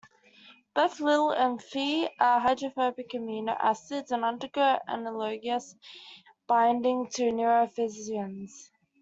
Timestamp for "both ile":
0.73-1.29